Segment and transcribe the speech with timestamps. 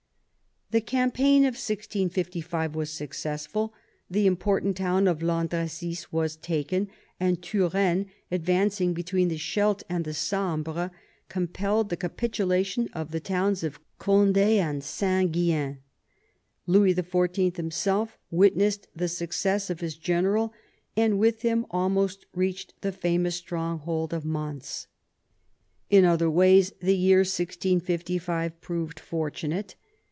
[0.73, 3.73] The campaign of 1655 was successful.
[4.09, 6.87] The im portant town of Landrecies was taken,
[7.19, 10.91] and Turenne, ad vancing between the Scheldt and the Sambre,
[11.27, 15.79] compelled the capitulation of the towns of Cond^ and Saint Guillain.
[16.65, 17.57] Louis XIV.
[17.57, 20.53] himself witnessed the success of his general,
[20.95, 24.87] and with him almost reached the famous stronghold of Mons.
[25.89, 29.75] In other ways the year 1656 proved fortunate.